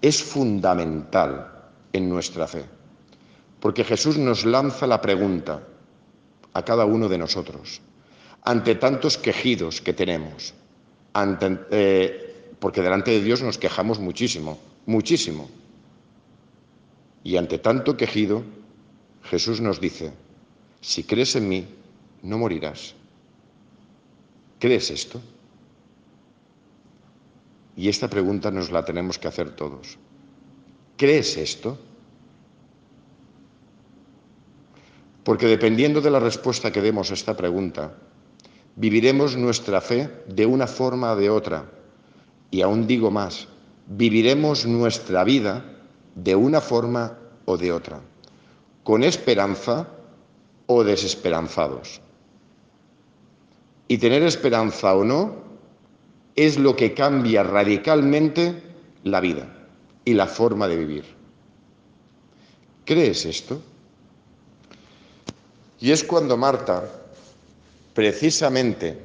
es 0.00 0.22
fundamental 0.22 1.52
en 1.92 2.08
nuestra 2.08 2.46
fe, 2.46 2.64
porque 3.60 3.84
Jesús 3.84 4.16
nos 4.16 4.44
lanza 4.44 4.86
la 4.86 5.00
pregunta 5.00 5.62
a 6.52 6.64
cada 6.64 6.84
uno 6.84 7.08
de 7.08 7.18
nosotros, 7.18 7.80
ante 8.42 8.74
tantos 8.74 9.18
quejidos 9.18 9.80
que 9.80 9.92
tenemos, 9.92 10.54
eh, 11.70 12.52
porque 12.58 12.82
delante 12.82 13.10
de 13.10 13.22
Dios 13.22 13.42
nos 13.42 13.58
quejamos 13.58 13.98
muchísimo, 13.98 14.58
muchísimo. 14.86 15.48
Y 17.22 17.36
ante 17.36 17.58
tanto 17.58 17.96
quejido, 17.96 18.42
Jesús 19.24 19.60
nos 19.60 19.80
dice, 19.80 20.12
si 20.80 21.04
crees 21.04 21.36
en 21.36 21.48
mí, 21.48 21.66
no 22.22 22.38
morirás. 22.38 22.94
¿Crees 24.60 24.90
esto? 24.90 25.20
Y 27.76 27.88
esta 27.88 28.08
pregunta 28.08 28.50
nos 28.50 28.70
la 28.70 28.84
tenemos 28.84 29.18
que 29.18 29.26
hacer 29.26 29.56
todos. 29.56 29.96
¿Crees 30.98 31.38
esto? 31.38 31.78
Porque 35.24 35.46
dependiendo 35.46 36.02
de 36.02 36.10
la 36.10 36.20
respuesta 36.20 36.70
que 36.70 36.82
demos 36.82 37.10
a 37.10 37.14
esta 37.14 37.34
pregunta, 37.34 37.96
viviremos 38.76 39.34
nuestra 39.34 39.80
fe 39.80 40.10
de 40.28 40.44
una 40.44 40.66
forma 40.66 41.12
o 41.12 41.16
de 41.16 41.30
otra. 41.30 41.64
Y 42.50 42.60
aún 42.60 42.86
digo 42.86 43.10
más, 43.10 43.48
viviremos 43.86 44.66
nuestra 44.66 45.24
vida 45.24 45.64
de 46.14 46.36
una 46.36 46.60
forma 46.60 47.16
o 47.46 47.56
de 47.56 47.72
otra, 47.72 48.00
con 48.84 49.04
esperanza 49.04 49.88
o 50.66 50.84
desesperanzados. 50.84 52.02
Y 53.90 53.98
tener 53.98 54.22
esperanza 54.22 54.94
o 54.94 55.02
no 55.02 55.34
es 56.36 56.56
lo 56.60 56.76
que 56.76 56.94
cambia 56.94 57.42
radicalmente 57.42 58.62
la 59.02 59.20
vida 59.20 59.52
y 60.04 60.14
la 60.14 60.28
forma 60.28 60.68
de 60.68 60.76
vivir. 60.76 61.04
¿Crees 62.84 63.24
esto? 63.24 63.60
Y 65.80 65.90
es 65.90 66.04
cuando 66.04 66.36
Marta, 66.36 66.88
precisamente 67.92 68.96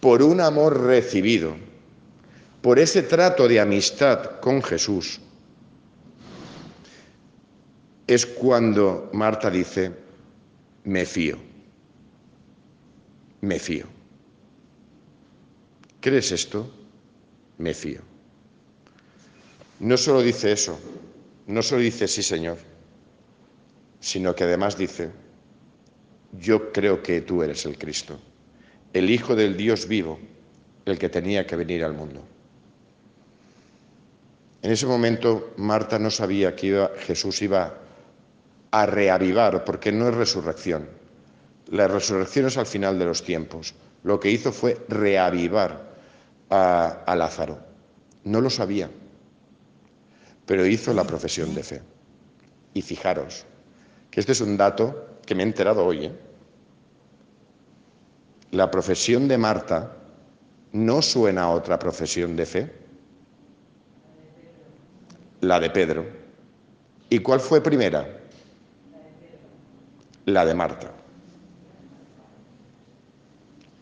por 0.00 0.22
un 0.22 0.40
amor 0.40 0.80
recibido, 0.80 1.54
por 2.62 2.78
ese 2.78 3.02
trato 3.02 3.46
de 3.46 3.60
amistad 3.60 4.40
con 4.40 4.62
Jesús, 4.62 5.20
es 8.06 8.24
cuando 8.24 9.10
Marta 9.12 9.50
dice, 9.50 9.92
me 10.84 11.04
fío, 11.04 11.36
me 13.40 13.58
fío. 13.58 13.86
¿Crees 16.00 16.32
esto? 16.32 16.70
Me 17.58 17.74
fío. 17.74 18.00
No 19.80 19.96
solo 19.96 20.22
dice 20.22 20.52
eso, 20.52 20.78
no 21.46 21.62
solo 21.62 21.82
dice 21.82 22.08
sí, 22.08 22.22
Señor, 22.22 22.58
sino 24.00 24.34
que 24.34 24.44
además 24.44 24.78
dice, 24.78 25.10
yo 26.38 26.72
creo 26.72 27.02
que 27.02 27.20
tú 27.20 27.42
eres 27.42 27.66
el 27.66 27.76
Cristo, 27.76 28.18
el 28.92 29.10
Hijo 29.10 29.34
del 29.34 29.56
Dios 29.56 29.86
vivo, 29.86 30.18
el 30.84 30.98
que 30.98 31.08
tenía 31.08 31.46
que 31.46 31.56
venir 31.56 31.84
al 31.84 31.92
mundo. 31.92 32.22
En 34.62 34.72
ese 34.72 34.86
momento 34.86 35.52
Marta 35.58 35.98
no 35.98 36.10
sabía 36.10 36.56
que 36.56 36.88
Jesús 37.00 37.42
iba 37.42 37.78
a 38.70 38.86
reavivar, 38.86 39.64
porque 39.64 39.92
no 39.92 40.08
es 40.08 40.14
resurrección. 40.14 40.88
La 41.68 41.88
resurrección 41.88 42.46
es 42.46 42.56
al 42.56 42.66
final 42.66 42.98
de 42.98 43.04
los 43.06 43.22
tiempos. 43.22 43.74
Lo 44.04 44.20
que 44.20 44.30
hizo 44.30 44.52
fue 44.52 44.84
reavivar 44.88 45.94
a, 46.48 47.14
Lázaro. 47.16 47.58
No 48.24 48.40
lo 48.40 48.50
sabía, 48.50 48.88
pero 50.46 50.66
hizo 50.66 50.92
la 50.92 51.04
profesión 51.04 51.54
de 51.54 51.62
fe. 51.62 51.82
Y 52.72 52.82
fijaros, 52.82 53.44
que 54.10 54.20
este 54.20 54.32
es 54.32 54.40
un 54.40 54.56
dato 54.56 55.18
que 55.24 55.34
me 55.34 55.42
he 55.42 55.46
enterado 55.46 55.84
hoy. 55.84 56.06
¿eh? 56.06 56.12
La 58.52 58.70
profesión 58.70 59.26
de 59.26 59.38
Marta 59.38 59.96
no 60.72 61.02
suena 61.02 61.44
a 61.44 61.50
otra 61.50 61.78
profesión 61.78 62.36
de 62.36 62.46
fe. 62.46 62.72
La 65.40 65.58
de 65.58 65.70
Pedro. 65.70 66.06
¿Y 67.08 67.18
cuál 67.20 67.40
fue 67.40 67.60
primera? 67.60 68.20
La 70.26 70.44
de 70.44 70.54
Marta. 70.54 70.92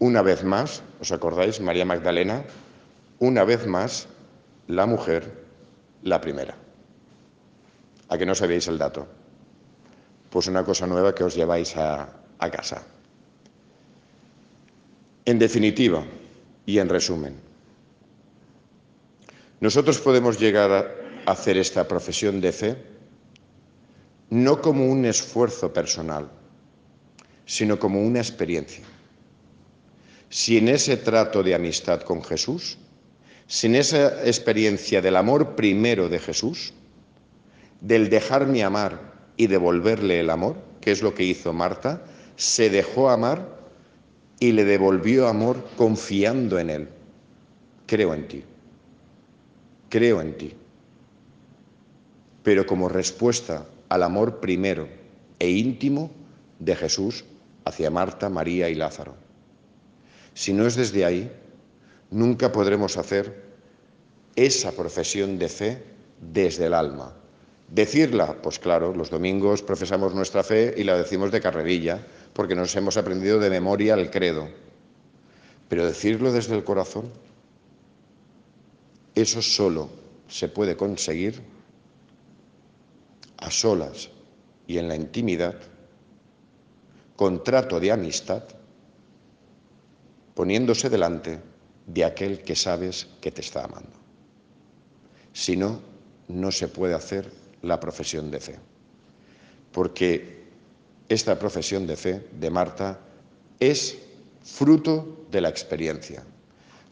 Una 0.05 0.21
vez 0.21 0.45
más, 0.45 0.83
¿os 1.01 1.13
acordáis? 1.13 1.63
María 1.65 1.87
Magdalena, 1.87 2.45
una 3.21 3.43
vez 3.43 3.67
más, 3.67 4.07
la 4.69 4.85
mujer, 4.85 5.33
la 6.03 6.21
primera. 6.21 6.55
¿A 8.11 8.19
que 8.19 8.27
no 8.27 8.35
sabéis 8.35 8.69
el 8.69 8.77
dato? 8.77 9.09
Pues 10.29 10.47
una 10.47 10.63
cosa 10.63 10.87
nueva 10.87 11.15
que 11.15 11.25
os 11.25 11.35
lleváis 11.35 11.75
a, 11.79 12.21
a 12.39 12.51
casa. 12.51 12.85
En 15.25 15.39
definitiva 15.39 16.05
y 16.67 16.77
en 16.81 16.91
resumen, 16.91 17.41
nosotros 19.61 19.99
podemos 20.01 20.39
llegar 20.39 20.71
a 21.25 21.33
hacer 21.33 21.57
esta 21.57 21.89
profesión 21.89 22.43
de 22.43 22.53
fe 22.53 22.77
no 24.29 24.61
como 24.61 24.85
un 24.85 25.07
esfuerzo 25.07 25.73
personal, 25.73 26.29
sino 27.47 27.79
como 27.79 28.03
una 28.03 28.19
experiencia 28.19 28.85
sin 30.35 30.67
ese 30.67 30.97
trato 30.97 31.45
de 31.45 31.55
amistad 31.55 32.01
con 32.01 32.21
Jesús, 32.21 32.77
sin 33.47 33.77
esa 33.77 34.27
experiencia 34.27 35.01
del 35.01 35.15
amor 35.15 35.55
primero 35.55 36.09
de 36.09 36.19
Jesús, 36.19 36.73
del 37.81 38.11
dejarme 38.11 38.65
amar 38.65 39.13
y 39.37 39.47
devolverle 39.47 40.19
el 40.19 40.31
amor, 40.31 40.57
que 40.81 40.91
es 40.91 41.03
lo 41.03 41.15
que 41.15 41.23
hizo 41.23 41.53
Marta, 41.53 42.03
se 42.35 42.69
dejó 42.69 43.11
amar 43.11 43.49
y 44.41 44.51
le 44.51 44.65
devolvió 44.65 45.29
amor 45.29 45.69
confiando 45.77 46.59
en 46.59 46.71
él. 46.71 46.89
Creo 47.87 48.13
en 48.13 48.27
ti, 48.27 48.43
creo 49.89 50.21
en 50.21 50.37
ti. 50.37 50.53
Pero 52.43 52.67
como 52.67 52.89
respuesta 52.89 53.67
al 53.89 54.03
amor 54.03 54.41
primero 54.41 54.89
e 55.39 55.49
íntimo 55.49 56.11
de 56.59 56.75
Jesús 56.75 57.25
hacia 57.65 57.89
Marta, 57.89 58.29
María 58.29 58.69
y 58.69 58.75
Lázaro. 58.75 59.24
Si 60.35 60.53
no 60.53 60.67
es 60.67 60.75
desde 60.75 61.05
ahí, 61.05 61.31
nunca 62.11 62.53
podremos 62.53 62.97
hacer 62.97 63.43
esa 64.37 64.73
profesión 64.73 65.39
de 65.39 65.49
fe 65.49 65.83
desde 66.21 66.67
el 66.67 66.75
alma. 66.75 67.15
Decirla, 67.69 68.37
pues 68.43 68.59
claro, 68.59 68.95
los 68.95 69.11
domingos 69.11 69.63
profesamos 69.63 70.15
nuestra 70.15 70.43
fe 70.43 70.75
y 70.77 70.85
la 70.85 70.99
decimos 70.99 71.31
de 71.31 71.41
carrerilla, 71.41 72.05
porque 72.33 72.55
nos 72.55 72.75
hemos 72.77 72.97
aprendido 72.97 73.39
de 73.39 73.49
memoria 73.51 73.95
el 73.95 74.11
credo. 74.11 74.49
Pero 75.69 75.87
decirlo 75.87 76.33
desde 76.33 76.55
el 76.55 76.65
corazón, 76.65 77.11
eso 79.15 79.41
solo 79.41 79.89
se 80.29 80.49
puede 80.49 80.77
conseguir 80.77 81.41
a 83.39 83.51
solas 83.51 84.11
y 84.67 84.79
en 84.79 84.89
la 84.89 84.97
intimidad, 84.97 85.55
con 87.17 87.45
trato 87.45 87.79
de 87.79 87.93
amistad, 87.93 88.43
poniéndose 90.35 90.91
delante 90.91 91.41
de 91.87 92.05
aquel 92.05 92.43
que 92.43 92.57
sabes 92.57 93.09
que 93.21 93.31
te 93.31 93.41
está 93.41 93.65
amando. 93.65 93.97
Si 95.33 95.57
no, 95.57 95.81
no 96.29 96.51
se 96.51 96.69
puede 96.69 96.95
hacer 96.95 97.31
la 97.63 97.81
profesión 97.81 98.31
de 98.31 98.41
fe. 98.41 98.59
Porque 99.73 100.45
esta 101.09 101.39
profesión 101.39 101.87
de 101.87 101.97
fe 101.97 102.27
de 102.33 102.51
Marta 102.51 103.01
es 103.61 103.99
fruto 104.43 105.27
de 105.31 105.41
la 105.41 105.49
experiencia. 105.49 106.25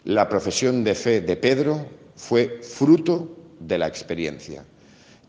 La 0.05 0.29
profesión 0.29 0.83
de 0.83 0.95
fe 0.95 1.21
de 1.21 1.37
Pedro 1.37 1.87
fue 2.17 2.61
fruto 2.63 3.37
de 3.61 3.79
la 3.79 3.87
experiencia. 3.87 4.65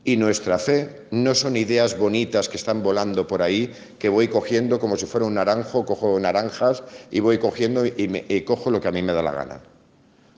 Y 0.06 0.18
nuestra 0.18 0.60
fe 0.60 1.08
no 1.12 1.34
son 1.34 1.56
ideas 1.56 1.98
bonitas 1.98 2.50
que 2.50 2.58
están 2.58 2.84
volando 2.84 3.26
por 3.26 3.42
ahí, 3.42 3.72
que 4.00 4.10
voy 4.10 4.28
cogiendo 4.28 4.78
como 4.78 4.98
si 4.98 5.06
fuera 5.06 5.26
un 5.26 5.36
naranjo, 5.36 5.86
cojo 5.86 6.20
naranjas 6.20 6.84
y 7.10 7.22
voy 7.22 7.38
cogiendo 7.38 7.86
y, 7.86 8.42
cojo 8.42 8.70
lo 8.70 8.82
que 8.82 8.90
a 8.90 8.92
mí 8.92 9.02
me 9.02 9.14
da 9.14 9.22
la 9.22 9.32
gana. 9.32 9.62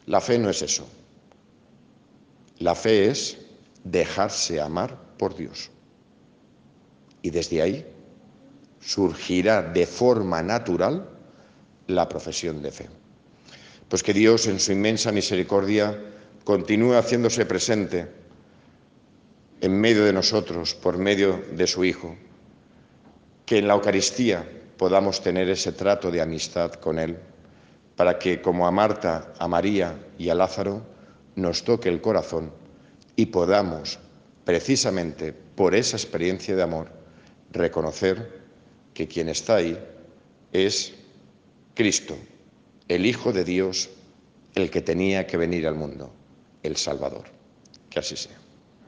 La 0.06 0.21
fe 0.21 0.38
no 0.38 0.51
es 0.51 0.62
eso. 0.62 0.88
La 2.60 2.75
fe 2.75 3.10
es 3.10 3.38
dejarse 3.84 4.62
amar 4.62 4.97
por 5.17 5.36
Dios. 5.36 5.71
Y 7.23 7.32
desde 7.32 7.63
ahí 7.63 7.86
surgirá 8.82 9.63
de 9.63 9.88
forma 9.88 10.43
natural 10.43 11.10
la 11.88 12.08
profesión 12.08 12.62
de 12.62 12.71
fe. 12.71 12.88
Pues 13.89 14.04
que 14.04 14.13
Dios 14.13 14.45
en 14.45 14.60
su 14.60 14.73
inmensa 14.73 15.12
misericordia 15.12 15.99
continúe 16.43 16.93
haciéndose 16.93 17.47
presente 17.47 18.25
en 19.62 19.80
medio 19.80 20.06
de 20.06 20.13
nosotros 20.13 20.76
por 20.76 20.98
medio 20.98 21.44
de 21.52 21.68
su 21.68 21.84
Hijo, 21.84 22.15
que 23.46 23.60
en 23.60 23.68
la 23.68 23.76
Eucaristía 23.76 24.48
podamos 24.78 25.22
tener 25.22 25.50
ese 25.50 25.72
trato 25.72 26.12
de 26.12 26.22
amistad 26.22 26.74
con 26.74 27.00
Él, 27.00 27.18
para 27.96 28.20
que 28.20 28.41
como 28.41 28.68
a 28.68 28.72
Marta, 28.72 29.34
a 29.39 29.48
María 29.48 29.98
y 30.18 30.30
a 30.30 30.36
Lázaro 30.36 30.84
nos 31.36 31.63
toque 31.63 31.89
el 31.89 32.02
corazón 32.02 32.52
y 33.15 33.28
podamos, 33.28 34.00
precisamente 34.44 35.34
por 35.34 35.76
esa 35.76 35.96
experiencia 35.96 36.56
de 36.56 36.63
amor, 36.63 36.89
reconocer 37.52 38.44
que 38.94 39.08
quien 39.08 39.30
está 39.30 39.56
ahí 39.56 39.80
es 40.52 40.94
Cristo, 41.74 42.18
el 42.88 43.06
Hijo 43.06 43.32
de 43.32 43.44
Dios, 43.44 43.89
el 44.56 44.70
que 44.70 44.82
tenía 44.82 45.28
que 45.28 45.38
venir 45.38 45.68
al 45.68 45.76
mundo, 45.76 46.12
el 46.63 46.78
Salvador. 46.78 47.26
Que 47.89 48.00
así 48.00 48.15
sea. 48.15 48.44